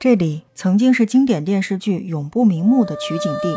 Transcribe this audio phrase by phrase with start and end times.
[0.00, 3.54] 这里曾经是经典电视剧《永不瞑目》的取景地，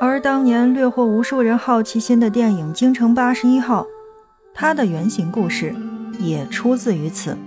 [0.00, 3.82] 而当年掠获无数人好奇心的电影《京城八十一号》，
[4.52, 5.72] 它的原型故事
[6.18, 7.38] 也出自于此。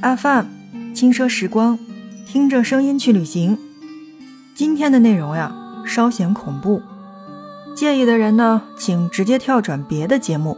[0.00, 0.44] FM
[0.94, 1.76] 轻奢时光，
[2.24, 3.58] 听着声音去旅行。
[4.54, 5.52] 今天的内容呀，
[5.84, 6.80] 稍显恐怖，
[7.74, 10.56] 介意的人呢，请直接跳转别的节目。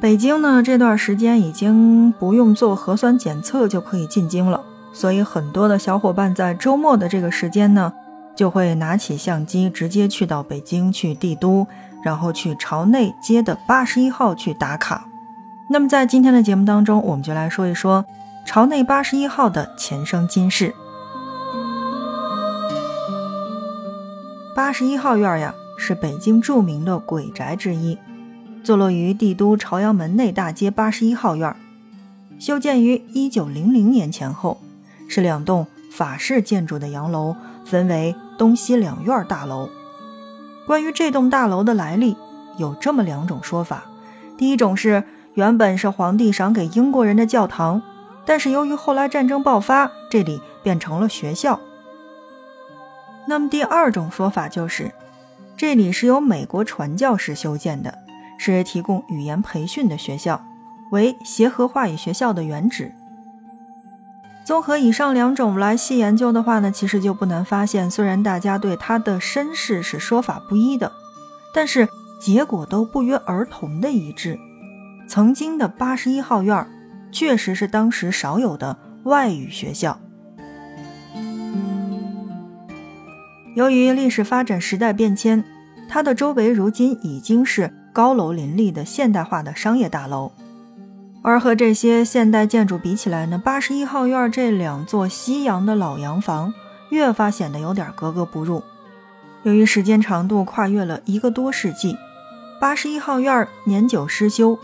[0.00, 4.64] 北京呢，这段时间已经不用做核酸检测就可以进京了，
[4.94, 7.92] 所以很多的小伙伴在周末的这个时间呢，
[8.34, 11.66] 就会拿起相机直接去到北京去帝都，
[12.02, 15.06] 然后去朝内街的八十一号去打卡。
[15.68, 18.06] 那么在今天的节目当中，我们就来说一说
[18.46, 20.74] 朝内八十一号的前生今世。
[24.56, 27.98] 八十一号院呀，是北京著名的鬼宅之一。
[28.62, 31.54] 坐落于帝都朝阳门内大街八十一号院，
[32.38, 34.60] 修建于一九零零年前后，
[35.08, 39.70] 是两栋法式建筑的洋楼，分为东西两院大楼。
[40.66, 42.16] 关于这栋大楼的来历，
[42.58, 43.84] 有这么两种说法：
[44.36, 47.82] 第一种是原本是皇帝赏给英国人的教堂，
[48.26, 51.58] 但是由于后来战争爆发，这里变成了学校。
[53.26, 54.92] 那么第二种说法就是，
[55.56, 57.98] 这里是由美国传教士修建的。
[58.42, 60.42] 是提供语言培训的学校，
[60.92, 62.90] 为协和话语学校的原址。
[64.46, 70.90] 综合以上两种来细研究的话呢，其实就不难发现，虽然大家对他的身世是说法不一的，
[71.54, 71.86] 但是
[72.18, 74.38] 结果都不约而同的一致。
[75.06, 76.66] 曾经的八十一号院儿，
[77.12, 80.00] 确实是当时少有的外语学校。
[83.54, 85.44] 由于历史发展、时代变迁，
[85.90, 87.70] 它的周围如今已经是。
[87.92, 90.32] 高楼林立的现代化的商业大楼，
[91.22, 96.54] 而和这些现代建筑比起来呢，八十一号院这两座西洋的老洋房
[96.90, 98.62] 越发显得有点格格不入。
[99.42, 101.96] 由于时间长度跨越了一个多世纪，
[102.60, 104.58] 八十一号院年久失修、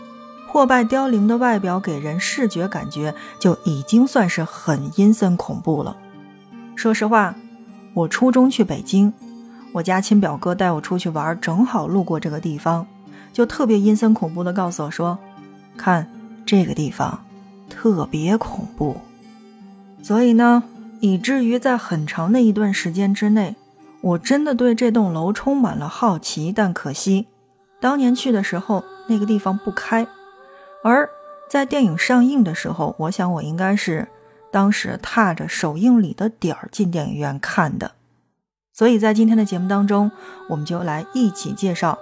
[0.47, 5.97] 破败凋零的外表给人视觉感觉就已经算是很阴森恐怖了。
[6.75, 7.35] 说实话，
[7.93, 9.11] 我初中去北京，
[9.73, 12.87] 我家亲表哥带我出去玩，正好路过这个地方。
[13.37, 15.19] 就特别阴森恐怖的告诉我说
[15.77, 16.11] ：“看
[16.43, 17.23] 这个地方，
[17.69, 18.97] 特别恐怖。”
[20.01, 20.63] 所以呢，
[21.01, 23.55] 以至于在很长的一段时间之内，
[24.01, 26.51] 我真的对这栋楼充满了好奇。
[26.51, 27.27] 但可惜，
[27.79, 30.07] 当年去的时候那个地方不开，
[30.83, 31.07] 而
[31.47, 34.07] 在电影上映的时候，我想我应该是
[34.51, 37.91] 当时踏着首映礼的点儿进电影院看的。
[38.73, 40.09] 所以在今天的节目当中，
[40.49, 41.99] 我们就来一起介绍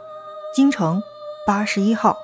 [0.55, 1.01] 京城。
[1.47, 2.17] 八十一号，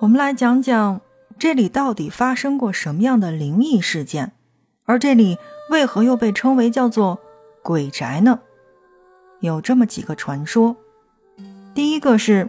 [0.00, 1.02] 我们来讲讲
[1.38, 4.32] 这里到底发生过什么样的灵异事件，
[4.86, 5.36] 而这里
[5.68, 7.18] 为何又被称为叫做
[7.62, 8.40] 鬼宅呢？
[9.40, 10.74] 有这么几个传说。
[11.74, 12.48] 第一个是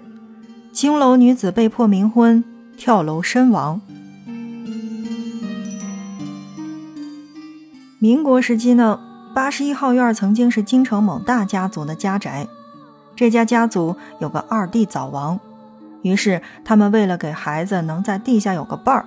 [0.71, 2.41] 青楼女子被迫冥婚，
[2.77, 3.81] 跳楼身亡。
[7.99, 8.97] 民国时期呢，
[9.35, 12.47] 八十一号院曾经是京城某大家族的家宅。
[13.15, 15.39] 这家家族有个二弟早亡，
[16.01, 19.05] 于是他们为了给孩子能在地下有个伴儿，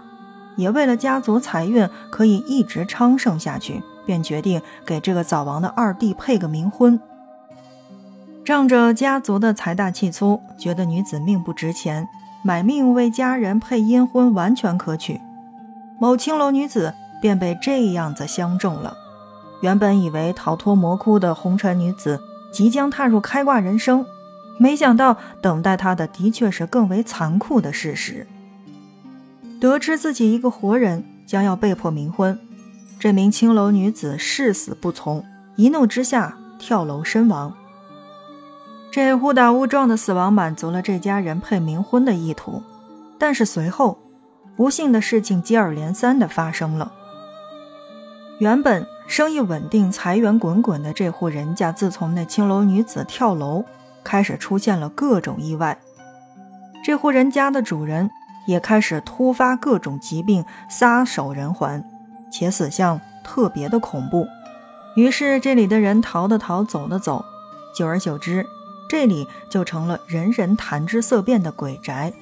[0.57, 7.01] 也为了家族财运可以一直昌盛下去，便决定给这个早亡的二弟配个冥婚。
[8.45, 12.07] 仗着家族的财大气粗，觉得女子命不值钱，
[12.45, 15.21] 买命为家人配阴婚完全可取。
[15.99, 18.97] 某青楼女子便被这样子相中了。
[19.63, 22.21] 原本以为逃脱魔窟的红尘女子。
[22.57, 24.07] 即将踏入开挂人生，
[24.57, 28.27] 没想到等待他的的确是更为残酷的事实。
[29.61, 32.39] 得知自己一个活人将要被迫冥婚，
[32.99, 35.23] 这名青楼女子誓死不从，
[35.57, 37.53] 一怒之下跳楼身亡。
[38.91, 42.63] 这误打误撞的死亡满足了这家人配冥婚的意图，
[43.19, 43.99] 但是随后
[44.57, 46.91] 不幸的事情接二连三的发生了。
[48.39, 48.87] 原本。
[49.09, 53.65] 生意稳定、财源滚滚的这户人家，自从那青楼女子跳楼
[54.03, 55.79] 开始，出现了各种意外。
[56.85, 58.11] 这户人家的主人
[58.49, 61.85] 也开始突发各种疾病，撒手人寰，
[62.33, 64.27] 且死相特别的恐怖。
[64.97, 67.25] 于是这里的人逃的逃，走的走，
[67.73, 68.45] 久而久之，
[68.89, 72.13] 这里就成了人人谈之色变的鬼宅。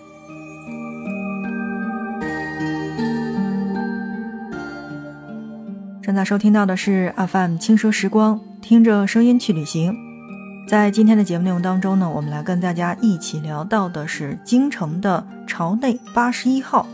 [6.04, 9.96] 正在收听到的是 FM 轻奢时光，听着声音去旅行。
[10.68, 16.86] 在今天的节目内容当中呢，我们来跟大家一起聊到的是京城的朝内八十一号。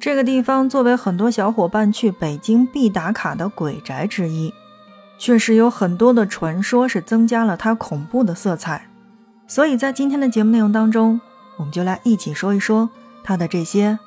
[0.00, 4.54] 这个地方作为很多小伙伴去北京必打卡的鬼宅之一，
[5.18, 8.88] 确实有很多的传说是增加了它恐怖的色彩。
[9.46, 11.20] 所以在今天的节目内容当中，
[11.58, 12.88] 我们就来一起说一说
[13.22, 13.98] 它的这些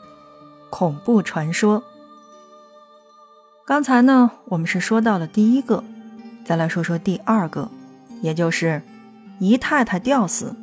[0.71, 1.83] 恐怖传说。
[3.67, 5.83] 刚才呢，我们是说到了第一个，
[6.45, 7.67] 再来说说第二个，
[8.21, 8.83] 也就是
[9.39, 10.55] 姨太太吊死，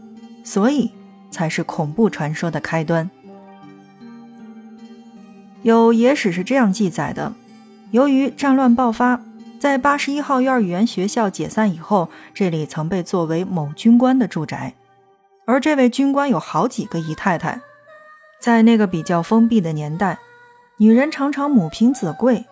[0.44, 0.92] 所以
[1.28, 3.10] 才是恐怖传说的开端。
[5.62, 7.32] 有野史是这样记载的：
[7.90, 9.20] 由于战乱爆发，
[9.58, 14.74] 在八十一号幼儿园学校解散以后，这里曾被作为某军官的住宅。
[15.44, 17.60] 而这位军官有好几个姨太太，
[18.38, 20.20] 在那个比较封闭的年代，
[20.76, 22.44] 女人常常母凭子贵，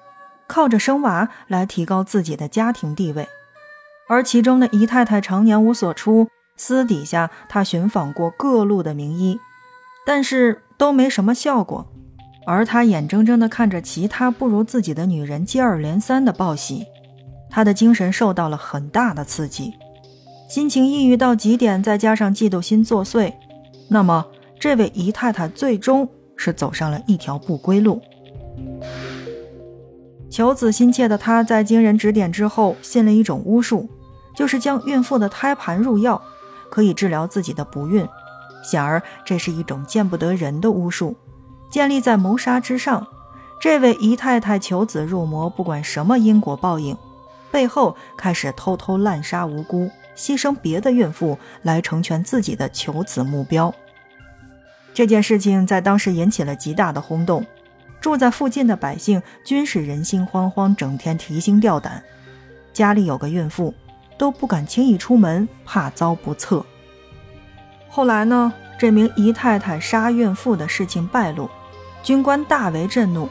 [0.50, 3.28] 靠着生娃来提高自己的家庭地位。
[4.08, 9.38] 而其中的姨太太常年无所出，私底下她寻访过各路的名医，
[10.04, 11.86] 但是都没什么效果。
[12.46, 16.84] 而他眼睁睁地看着其他不如自己的女人接二连三的报喜，
[17.48, 19.74] 他的精神受到了很大的刺激，
[20.48, 23.34] 心情抑郁到极点，再加上嫉妒心作祟，
[23.88, 24.26] 那么
[24.58, 28.02] 这位姨太太最终是走上了一条不归路。
[30.30, 33.90] 求子心切的她，在经人指点之后，信了一种巫术，
[34.34, 36.22] 就是将孕妇的胎盘入药，
[36.70, 38.08] 可以治疗自己的不孕。
[38.62, 41.16] 显而这是一种见不得人的巫术。
[41.70, 43.06] 建立在谋杀之上，
[43.60, 46.96] 这位姨太太求子入魔，不管什么因果报应，
[47.50, 53.74] 背后开始偷偷滥杀无辜，牺牲别的孕妇来成全自己的求子目标。
[54.92, 57.46] 这件事情在当时引起了极大的轰动，
[58.00, 62.02] 住在附近的百姓均是人心惶惶，整天提心吊胆，
[62.72, 63.74] 家里有个孕妇
[64.16, 66.64] 都不敢轻易出门，怕遭不测。
[67.88, 71.50] 后来呢，这名姨太太杀孕妇的事情败露。
[72.02, 73.28] 军官大为震怒，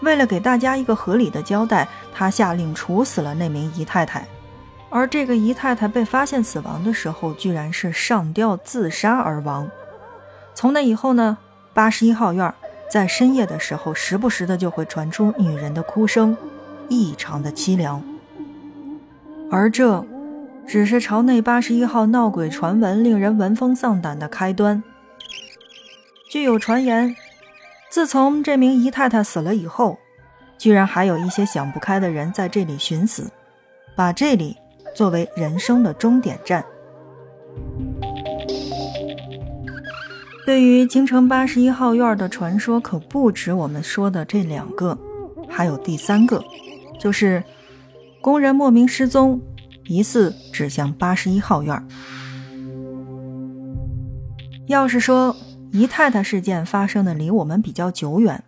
[0.00, 4.24] 为了给大家一个合理的交代，他下令处死了那名姨太太。
[4.88, 9.68] 而这个姨太太被发现死亡的时候，居然是上吊自杀而亡。
[10.54, 11.36] 从那以后呢，
[11.72, 12.54] 八十一号院
[12.94, 16.36] 在深夜的时候，时不时的就会传出女人的哭声，
[16.88, 18.00] 异常的凄凉。
[19.50, 20.06] 而这，
[20.64, 24.80] 只是朝内八十一号闹鬼传闻令人闻风丧胆的开端。
[26.30, 27.16] 据有传言。
[27.90, 29.98] 自从这名姨太太死了以后，
[30.56, 33.28] 居然还有一些想不开的人在这里寻死，
[33.96, 34.56] 把这里
[34.94, 36.64] 作为人生的终点站。
[40.46, 44.98] 对于京城八十一号院的传说，可不止我们说的这两个，
[45.48, 46.44] 还有第三个，
[46.98, 47.42] 就是
[48.20, 49.40] 工人莫名失踪，
[49.86, 51.86] 疑似指向八十一号院。
[54.66, 55.36] 要是说。
[55.72, 58.44] 姨太太事件发生的离我们比较久远，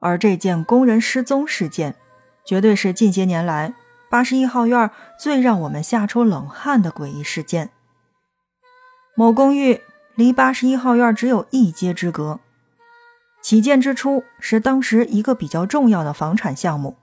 [0.00, 1.94] 而这件工人失踪事件，
[2.44, 3.72] 绝对是近些年来
[4.10, 7.70] 八十一号院最让我们吓出冷汗的诡异事件。
[9.16, 9.80] 某公寓
[10.18, 12.40] 离八十一号院只有一街之隔，
[13.40, 16.96] 起建之初是当时一个比较重要的房产项目，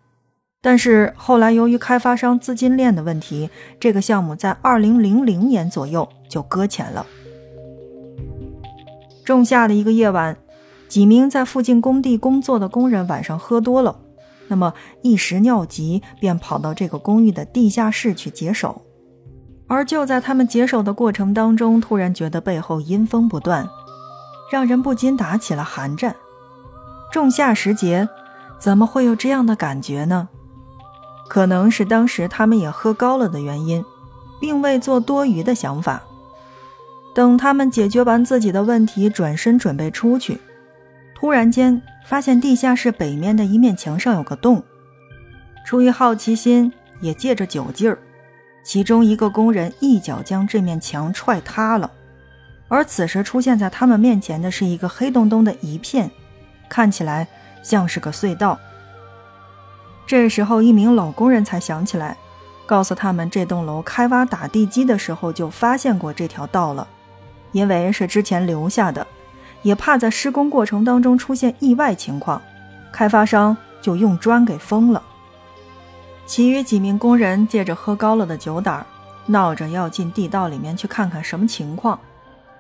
[0.62, 7.06] 但是后来由于开发商资金链的问题，这个项目在二零零零年左右就搁浅了。
[9.24, 10.38] 仲夏的一个夜晚，
[10.90, 13.98] 几名在附近工地工作的工人晚上喝多了，
[14.50, 18.82] 那么一时尿急，便跑到这个公寓的地下室去解手。
[19.68, 23.68] 而就在他们解手的过程当中，突然觉得背后阴风不断，
[24.52, 26.16] 让人不禁打起了寒战。
[27.12, 28.08] 仲夏时节，
[28.60, 30.30] 怎么会有这样的感觉呢？
[31.28, 33.84] 可能是当时他们也喝高了的原因，
[34.40, 36.04] 并未做多余的想法。
[37.16, 40.40] 等他们解决完自己的问题，转身准备出去，
[41.16, 44.62] 突然间发现地下室北面的一面墙上有个洞。
[45.66, 47.98] 出于好奇心，也借着酒劲儿，
[48.66, 51.90] 其中一个工人一脚将这面墙踹塌了。
[52.68, 56.10] 而此时出现在他们面前的是一个黑洞洞的一片，
[56.68, 57.28] 看起来
[57.62, 58.60] 像是个隧道。
[60.08, 62.18] 这时候，一名老工人才想起来，
[62.66, 66.88] 告诉他们这栋楼开挖打地基的时候就发现过这条道了。
[67.52, 69.06] 因为是之前留下的，
[69.62, 72.42] 也怕在施工过程当中出现意外情况，
[72.92, 75.02] 开发商就用砖给封了。
[76.26, 78.86] 其余几名工人借着喝高了的酒胆，
[79.28, 82.00] 闹着要进地道里面去看看什么情况。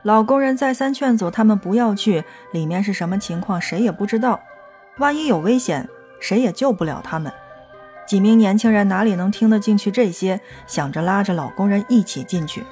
[0.03, 4.39] 老工人再三劝阻他们不要去，里面是什么情况谁也不知道，
[5.00, 7.34] 万一有危险，谁也救不了他们。
[8.07, 12.63] 几名年轻人哪里能听得进去这些，想着拉着老工人一起进去。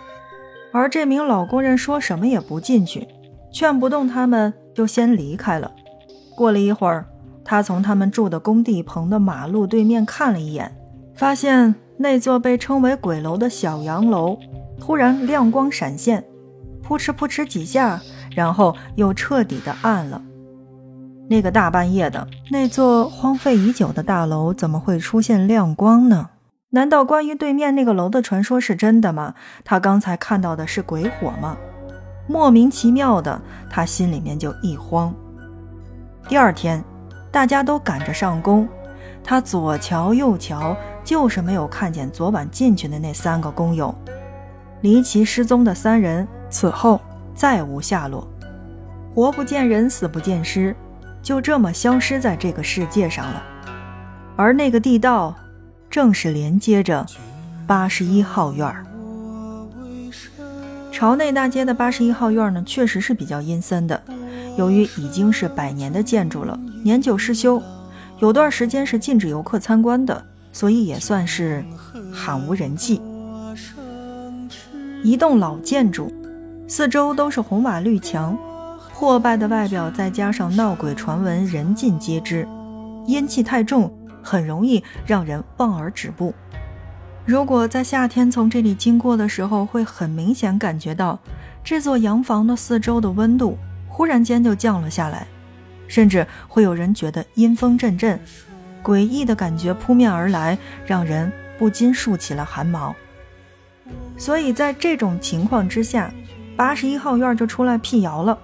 [0.71, 3.07] 而这名老工人说什么也不进去，
[3.51, 5.71] 劝不动他们，就先离开了。
[6.35, 7.07] 过了一会儿，
[7.43, 10.75] 他从他们住的工地棚的马路对面看了一眼，
[11.23, 14.37] 发现那座被称为“鬼楼”的小洋楼
[14.77, 16.21] 突然亮光闪现，
[16.81, 18.01] 扑哧扑哧几下，
[18.35, 20.21] 然后又彻底的暗了。
[21.29, 26.31] 那个大半夜的，那座荒废已久的大楼怎么会出现亮光呢？
[26.71, 29.33] 难道关于对面那个楼的传说是真的吗？
[29.63, 31.55] 他刚才看到的是鬼火吗？
[32.27, 35.15] 莫名其妙的，他心里面就一慌。
[36.27, 36.83] 第二天，
[37.31, 38.67] 大家都赶着上工，
[39.23, 43.93] 他左瞧右瞧，就是没有看见昨晚进去的那三个工友。
[44.81, 46.99] 离奇失踪的三人，此后
[47.33, 48.27] 再无下落，
[49.13, 50.75] 活不见人，死不见尸。
[51.21, 53.41] 就这么消失在这个世界上了，
[54.35, 55.33] 而那个地道，
[55.89, 57.05] 正是连接着
[57.65, 58.85] 八十一号院儿。
[60.91, 64.03] 朝内大街的八十一号院呢，确实是比较阴森的。
[64.57, 67.61] 由于已经是百年的建筑了，年久失修，
[68.19, 71.65] 有段时间是禁止游客参观的，所以也算是
[72.13, 73.01] 罕无人迹。
[75.03, 76.09] 一栋老建筑，
[76.65, 78.37] 四周都是红瓦绿墙。
[78.93, 82.47] 破败的外表，再加上闹鬼传闻人尽皆知，
[83.05, 86.33] 阴气太重，很容易让人望而止步。
[87.25, 91.19] 如果在夏天从这里经过的时候，会很明显感觉到
[91.65, 93.57] 这座洋房的四周的温度
[93.89, 95.27] 忽然间就降了下来，
[95.87, 98.17] 甚至会有人觉得阴风阵阵，
[98.83, 102.93] 诡异的感觉扑面而来，让人不禁竖起了汗毛。
[104.17, 106.13] 所以在这种情况之下，
[106.55, 108.37] 八十一号院就出来辟谣了。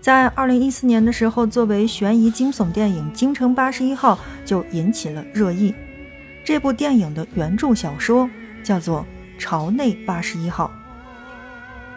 [0.00, 5.72] 在二零一四年的时候，作为悬疑惊悚电影《京城八十一号》就引起了热议。
[6.44, 8.28] 这部电影的原著小说
[8.64, 9.06] 叫做
[9.40, 10.66] 《朝内八十一号》。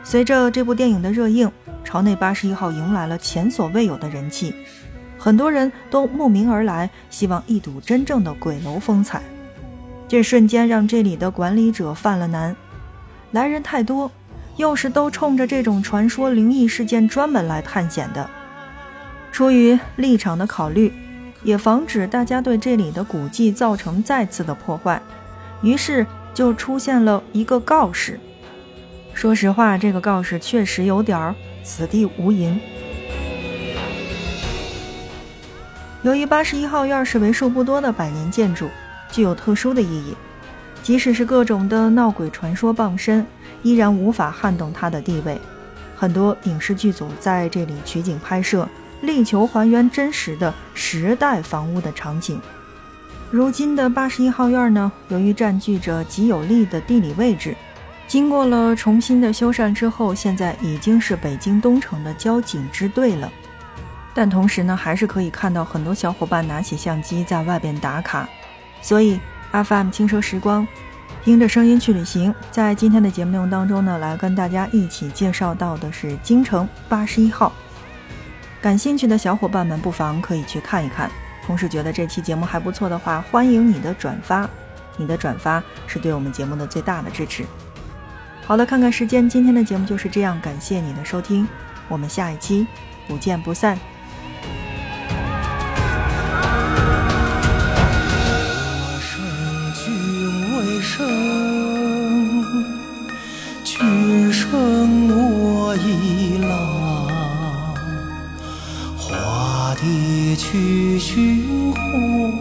[0.03, 1.47] 随着这部电影的热映，
[1.83, 4.53] 《朝内八十一号》迎来了前所未有的人气，
[5.25, 9.23] 很多人都慕名而来，希望一睹真正的鬼楼风采。
[10.07, 12.55] 这瞬间让这里的管理者犯了难，
[13.31, 14.11] 来人太多。
[14.57, 18.29] 又是都冲着这种传说灵异事件专门来探险的，
[19.31, 20.93] 出于立场的考虑，
[21.41, 25.01] 也防止大家对这里的古迹造成再次的破坏，
[25.63, 26.05] 于是
[26.35, 28.19] 就出现了一个告示。
[29.15, 31.33] 说实话，这个告示确实有点儿
[31.65, 32.61] “此地无银”。
[36.05, 38.69] 由于八十一号院是为数不多的百年建筑，
[39.09, 40.15] 具有特殊的意义。
[40.83, 43.25] 即使是各种的闹鬼传说傍身，
[43.63, 45.41] 依然无法撼动它的地位。
[45.95, 48.69] 很多影视剧组在这里取景拍摄，
[49.01, 52.39] 力求还原真实的时代房屋的场景。
[53.31, 57.55] 如今的八十一号院呢，由于占据着极有利的地理位置，
[58.07, 63.31] 经过了重新的修缮之后，现在已经是北京东城的交警支队了。
[64.15, 68.27] 但同时呢，还是可以看到很多小伙伴拿起相机在外边打卡，
[68.81, 69.19] 所以。
[69.51, 70.67] FM 轻奢时光，
[71.23, 72.33] 听着声音去旅行。
[72.51, 77.53] 在今天的节目内容当中呢，来跟大家一起介绍到的是京城八十一号。
[78.61, 81.09] 感兴趣的小伙伴们不妨可以去看一看。
[81.45, 84.49] 同时觉得这期节目还不错的话，欢迎你的转发，
[84.97, 87.45] 你的转发是对我们节目的最大的支持。
[88.45, 91.47] 好了，看看时间，今天的节目就是这样，感谢你的收听，
[91.87, 92.67] 我们下一期
[93.07, 93.79] 不见不散。
[110.35, 112.34] 去寻花，